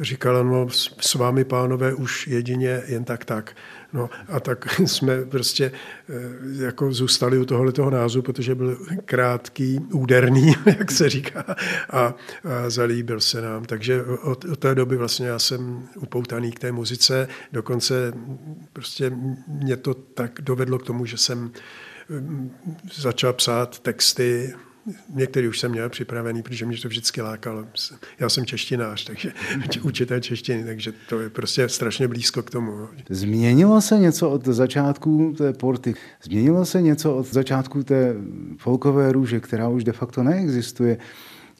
říkala, 0.00 0.42
no 0.42 0.68
s 1.00 1.14
vámi 1.14 1.44
pánové 1.44 1.94
už 1.94 2.26
jedině 2.26 2.82
jen 2.86 3.04
tak 3.04 3.24
tak. 3.24 3.56
No 3.92 4.10
a 4.28 4.40
tak 4.40 4.80
jsme 4.86 5.24
prostě 5.24 5.72
eh, 6.08 6.64
jako 6.64 6.92
zůstali 6.92 7.38
u 7.38 7.44
tohoto 7.44 7.90
názvu, 7.90 8.22
protože 8.22 8.54
byl 8.54 8.78
krátký, 9.04 9.78
úderný, 9.92 10.54
jak 10.66 10.90
se 10.90 11.08
říká, 11.08 11.44
a, 11.90 11.98
a 11.98 12.14
zalíbil 12.68 13.20
se 13.20 13.40
nám. 13.40 13.64
Takže 13.64 14.02
od, 14.04 14.44
od 14.44 14.58
té 14.58 14.74
doby 14.74 14.96
vlastně 14.96 15.26
já 15.26 15.38
jsem 15.38 15.88
upoutaný 15.96 16.52
k 16.52 16.58
té 16.58 16.72
muzice, 16.72 17.28
dokonce 17.52 18.12
prostě 18.72 19.12
mě 19.46 19.76
to 19.76 19.94
tak 19.94 20.40
dovedlo 20.40 20.78
k 20.78 20.86
tomu, 20.86 21.06
že 21.06 21.16
jsem 21.16 21.52
začal 22.94 23.32
psát 23.32 23.78
texty, 23.78 24.54
Některý 25.14 25.48
už 25.48 25.58
jsem 25.58 25.70
měl 25.70 25.88
připravený, 25.88 26.42
protože 26.42 26.66
mě 26.66 26.76
to 26.76 26.88
vždycky 26.88 27.22
lákalo. 27.22 27.66
Já 28.18 28.28
jsem 28.28 28.46
češtinář, 28.46 29.04
takže 29.04 29.32
učitel 29.82 30.20
češtiny, 30.20 30.64
takže 30.64 30.92
to 31.08 31.20
je 31.20 31.30
prostě 31.30 31.68
strašně 31.68 32.08
blízko 32.08 32.42
k 32.42 32.50
tomu. 32.50 32.88
Změnilo 33.10 33.80
se 33.80 33.98
něco 33.98 34.30
od 34.30 34.46
začátku 34.46 35.34
té 35.38 35.52
porty? 35.52 35.94
Změnilo 36.22 36.64
se 36.64 36.82
něco 36.82 37.16
od 37.16 37.32
začátku 37.32 37.82
té 37.82 38.14
folkové 38.58 39.12
růže, 39.12 39.40
která 39.40 39.68
už 39.68 39.84
de 39.84 39.92
facto 39.92 40.22
neexistuje? 40.22 40.98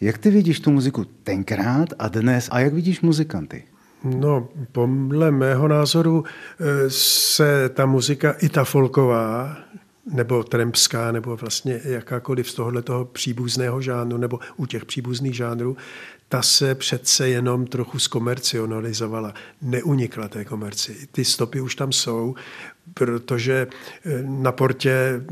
Jak 0.00 0.18
ty 0.18 0.30
vidíš 0.30 0.60
tu 0.60 0.70
muziku 0.70 1.04
tenkrát 1.04 1.88
a 1.98 2.08
dnes 2.08 2.48
a 2.52 2.60
jak 2.60 2.74
vidíš 2.74 3.00
muzikanty? 3.00 3.64
No, 4.04 4.48
podle 4.72 5.30
mého 5.30 5.68
názoru 5.68 6.24
eh, 6.24 6.90
se 6.90 7.68
ta 7.68 7.86
muzika, 7.86 8.32
i 8.32 8.48
ta 8.48 8.64
folková, 8.64 9.56
nebo 10.10 10.44
trempská, 10.44 11.12
nebo 11.12 11.36
vlastně 11.36 11.80
jakákoliv 11.84 12.50
z 12.50 12.54
tohohle 12.54 12.82
toho 12.82 13.04
příbuzného 13.04 13.80
žánru, 13.80 14.16
nebo 14.16 14.38
u 14.56 14.66
těch 14.66 14.84
příbuzných 14.84 15.34
žánrů, 15.34 15.76
ta 16.28 16.42
se 16.42 16.74
přece 16.74 17.28
jenom 17.28 17.66
trochu 17.66 17.98
zkomercionalizovala, 17.98 19.34
neunikla 19.62 20.28
té 20.28 20.44
komerci. 20.44 21.08
Ty 21.12 21.24
stopy 21.24 21.60
už 21.60 21.74
tam 21.74 21.92
jsou, 21.92 22.34
protože 22.94 23.66
eh, 24.04 24.22
na 24.22 24.52
portě 24.52 25.22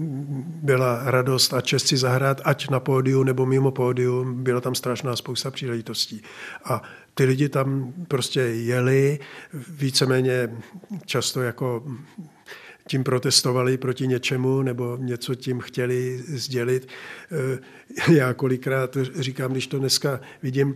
byla 0.62 1.00
radost 1.04 1.54
a 1.54 1.61
čest 1.61 1.87
si 1.87 1.97
zahrát, 1.97 2.40
ať 2.44 2.70
na 2.70 2.80
pódiu 2.80 3.23
nebo 3.23 3.47
mimo 3.47 3.70
pódium, 3.70 4.42
byla 4.42 4.61
tam 4.61 4.75
strašná 4.75 5.16
spousta 5.16 5.50
příležitostí. 5.50 6.23
A 6.64 6.82
ty 7.14 7.25
lidi 7.25 7.49
tam 7.49 7.92
prostě 8.08 8.40
jeli, 8.40 9.18
víceméně 9.68 10.56
často 11.06 11.42
jako 11.42 11.85
tím 12.88 13.04
protestovali 13.04 13.78
proti 13.78 14.07
něčemu 14.07 14.62
nebo 14.62 14.97
něco 15.00 15.35
tím 15.35 15.61
chtěli 15.61 16.23
sdělit. 16.26 16.88
Eh, 17.33 18.12
já 18.12 18.35
kolikrát 18.35 18.97
říkám, 19.14 19.52
když 19.52 19.66
to 19.66 19.78
dneska 19.78 20.21
vidím, 20.42 20.75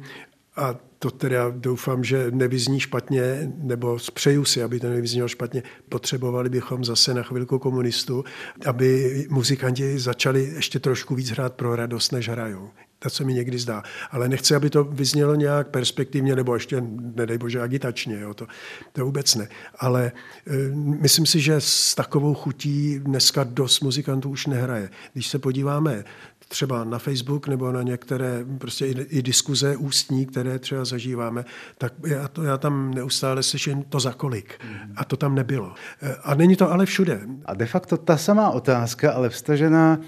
a 0.57 0.75
to 0.99 1.11
teda 1.11 1.50
doufám, 1.50 2.04
že 2.04 2.31
nevyzní 2.31 2.81
špatně, 2.81 3.52
nebo 3.57 3.99
přeju 4.14 4.45
si, 4.45 4.62
aby 4.62 4.81
to 4.81 4.88
nevyznělo 4.88 5.28
špatně, 5.28 5.62
potřebovali 5.88 6.49
bychom 6.49 6.85
zase 6.85 7.14
na 7.14 7.23
chvilku 7.23 7.59
komunistu, 7.59 8.25
aby 8.66 9.26
muzikanti 9.31 9.99
začali 9.99 10.45
ještě 10.54 10.78
trošku 10.78 11.14
víc 11.14 11.31
hrát 11.31 11.54
pro 11.54 11.76
radost, 11.76 12.12
než 12.12 12.28
hrajou. 12.28 12.71
To 13.02 13.11
se 13.11 13.25
mi 13.25 13.35
někdy 13.35 13.59
zdá. 13.59 13.82
Ale 14.11 14.28
nechci, 14.28 14.54
aby 14.54 14.71
to 14.71 14.85
vyznělo 14.85 15.35
nějak 15.35 15.68
perspektivně, 15.68 16.37
nebo 16.37 16.54
ještě, 16.54 16.82
nedej 17.14 17.38
bože, 17.38 17.61
agitačně. 17.61 18.21
Jo. 18.21 18.35
To, 18.35 18.47
to 18.92 19.04
vůbec 19.04 19.35
ne. 19.35 19.49
Ale 19.78 20.12
e, 20.47 20.52
myslím 20.75 21.26
si, 21.26 21.40
že 21.40 21.54
s 21.59 21.94
takovou 21.94 22.35
chutí 22.35 22.99
dneska 22.99 23.44
dost 23.44 23.80
muzikantů 23.80 24.30
už 24.30 24.47
nehraje. 24.47 24.90
Když 25.12 25.26
se 25.26 25.38
podíváme 25.38 26.04
třeba 26.49 26.85
na 26.85 26.99
Facebook 26.99 27.49
nebo 27.49 27.73
na 27.73 27.82
některé 27.82 28.44
prostě 28.59 28.87
i, 28.87 28.90
i 28.90 29.23
diskuze 29.23 29.76
ústní, 29.76 30.26
které 30.26 30.59
třeba 30.59 30.85
zažíváme, 30.85 31.44
tak 31.78 31.92
já, 32.06 32.28
to, 32.28 32.42
já 32.42 32.59
tam 32.59 32.94
neustále 32.94 33.42
slyším 33.42 33.82
to 33.82 34.00
za 34.00 34.12
kolik. 34.12 34.61
Mhm. 34.64 34.92
A 34.97 35.04
to 35.04 35.16
tam 35.16 35.35
nebylo. 35.35 35.75
E, 36.02 36.16
a 36.23 36.35
není 36.35 36.56
to 36.56 36.73
ale 36.73 36.87
všude. 36.87 37.21
A 37.44 37.54
de 37.54 37.66
facto 37.66 37.97
ta 37.97 38.16
samá 38.16 38.50
otázka, 38.50 39.12
ale 39.12 39.28
vstažená 39.28 39.99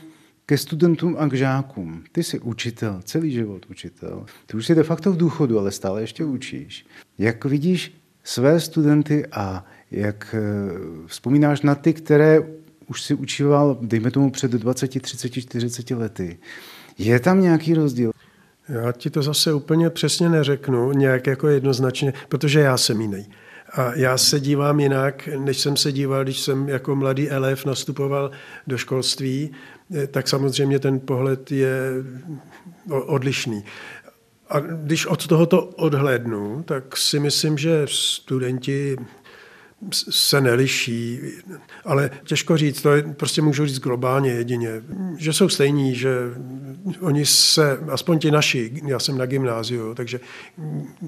ke 0.47 0.59
studentům 0.59 1.17
a 1.19 1.29
k 1.29 1.35
žákům. 1.35 2.05
Ty 2.13 2.23
jsi 2.23 2.39
učitel, 2.39 3.01
celý 3.05 3.33
život 3.33 3.67
učitel. 3.71 4.27
Ty 4.47 4.57
už 4.57 4.67
jsi 4.67 4.75
de 4.75 4.83
facto 4.83 5.13
v 5.13 5.17
důchodu, 5.17 5.59
ale 5.59 5.71
stále 5.71 6.01
ještě 6.01 6.25
učíš. 6.25 6.87
Jak 7.19 7.45
vidíš 7.45 7.95
své 8.25 8.61
studenty 8.61 9.27
a 9.33 9.65
jak 9.91 10.35
e, 10.35 10.41
vzpomínáš 11.07 11.63
na 11.63 11.75
ty, 11.75 11.93
které 11.93 12.41
už 12.87 13.03
si 13.03 13.15
učíval, 13.15 13.79
dejme 13.83 14.11
tomu, 14.11 14.31
před 14.31 14.51
20, 14.51 15.03
30, 15.03 15.29
40 15.29 15.91
lety. 15.91 16.39
Je 16.99 17.21
tam 17.21 17.41
nějaký 17.41 17.75
rozdíl? 17.75 18.13
Já 18.69 18.93
ti 18.93 19.11
to 19.11 19.23
zase 19.23 19.53
úplně 19.53 19.91
přesně 19.91 20.29
neřeknu, 20.29 20.93
nějak 20.93 21.27
jako 21.27 21.49
jednoznačně, 21.49 22.13
protože 22.29 22.61
já 22.61 22.77
jsem 22.77 23.01
jiný. 23.01 23.27
A 23.73 23.95
já 23.95 24.19
se 24.19 24.41
dívám 24.41 24.81
jinak, 24.81 25.29
než 25.39 25.61
jsem 25.61 25.77
se 25.77 25.93
díval, 25.93 26.25
když 26.25 26.41
jsem 26.41 26.69
jako 26.69 26.97
mladý 26.97 27.31
elef 27.31 27.67
nastupoval 27.67 28.31
do 28.67 28.79
školství, 28.79 29.51
tak 30.11 30.29
samozřejmě 30.29 30.79
ten 30.79 31.01
pohled 31.01 31.53
je 31.53 31.91
odlišný. 32.91 33.65
A 34.49 34.61
když 34.61 35.07
od 35.07 35.27
tohoto 35.27 35.65
odhlédnu, 35.65 36.63
tak 36.63 36.97
si 36.97 37.21
myslím, 37.21 37.59
že 37.59 37.87
studenti 37.91 38.97
se 40.11 40.41
neliší, 40.41 41.21
ale 41.85 42.11
těžko 42.25 42.57
říct, 42.57 42.83
to 42.83 42.93
je, 42.93 43.03
prostě 43.03 43.43
můžu 43.43 43.67
říct 43.67 43.79
globálně 43.79 44.31
jedině, 44.31 44.83
že 45.19 45.33
jsou 45.33 45.49
stejní, 45.49 45.95
že 45.95 46.15
oni 47.01 47.27
se, 47.27 47.79
aspoň 47.89 48.19
ti 48.19 48.31
naši, 48.31 48.83
já 48.87 48.99
jsem 48.99 49.19
na 49.19 49.27
gymnáziu, 49.27 49.95
takže 49.95 50.21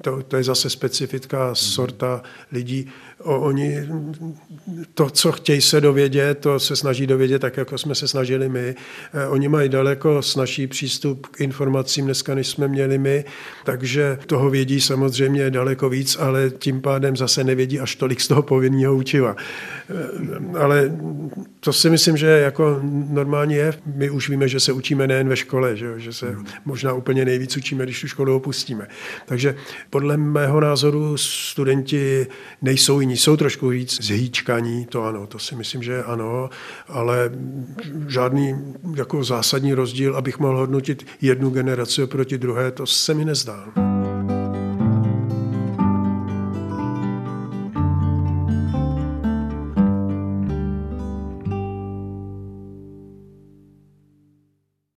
to, 0.03 0.23
to 0.23 0.37
je 0.37 0.45
zase 0.45 0.71
specifická 0.71 1.55
sorta 1.55 2.23
lidí, 2.53 2.87
o, 3.19 3.41
oni 3.41 3.89
to, 4.95 5.11
co 5.11 5.33
chtějí 5.33 5.61
se 5.61 5.81
dovědět, 5.81 6.39
to 6.39 6.61
se 6.61 6.77
snaží 6.77 7.07
dovědět 7.07 7.39
tak, 7.39 7.57
jako 7.57 7.79
jsme 7.79 7.95
se 7.95 8.09
snažili 8.09 8.49
my. 8.49 8.75
E, 9.15 9.27
oni 9.27 9.49
mají 9.49 9.69
daleko 9.69 10.23
snažší 10.23 10.67
přístup 10.67 11.27
k 11.27 11.41
informacím 11.41 12.05
dneska, 12.05 12.35
než 12.35 12.47
jsme 12.47 12.69
měli 12.69 12.99
my, 12.99 13.25
takže 13.65 14.19
toho 14.27 14.51
vědí 14.51 14.81
samozřejmě 14.81 15.51
daleko 15.51 15.89
víc, 15.89 16.17
ale 16.21 16.51
tím 16.51 16.81
pádem 16.81 17.17
zase 17.17 17.45
nevědí 17.45 17.81
až 17.81 17.97
tolik 17.97 18.21
z 18.21 18.29
toho 18.29 18.43
povinného 18.67 18.97
učiva. 18.97 19.37
E, 19.37 20.59
ale 20.59 20.93
to 21.61 21.73
si 21.73 21.91
myslím, 21.91 22.17
že 22.17 22.27
jako 22.27 22.81
normálně 23.11 23.57
je. 23.57 23.75
My 23.87 24.11
už 24.11 24.29
víme, 24.29 24.49
že 24.49 24.61
se 24.61 24.73
učíme 24.73 25.07
nejen 25.07 25.29
ve 25.29 25.37
škole, 25.37 25.77
že, 25.77 26.01
že 26.01 26.13
se 26.13 26.37
možná 26.65 26.93
úplně 26.93 27.25
nejvíc 27.25 27.57
učíme, 27.57 27.85
když 27.85 28.01
tu 28.01 28.09
školu 28.09 28.37
opustíme. 28.37 28.89
Takže 29.27 29.55
podle 29.91 30.17
mého 30.17 30.61
názoru 30.61 31.17
studenti 31.17 32.27
nejsou 32.63 33.01
jiní, 33.01 33.17
jsou 33.17 33.37
trošku 33.37 33.69
víc 33.69 34.03
zhýčkaní, 34.03 34.87
to 34.87 35.05
ano, 35.05 35.27
to 35.27 35.39
si 35.39 35.55
myslím, 35.55 35.83
že 35.83 36.03
ano, 36.03 36.51
ale 36.89 37.31
žádný 38.09 38.55
jako 38.97 39.25
zásadní 39.25 39.75
rozdíl, 39.75 40.17
abych 40.17 40.39
mohl 40.39 40.59
hodnotit 40.59 41.07
jednu 41.21 41.51
generaci 41.51 42.03
oproti 42.03 42.39
druhé, 42.39 42.71
to 42.71 42.87
se 42.87 43.15
mi 43.15 43.25
nezdá. 43.25 43.96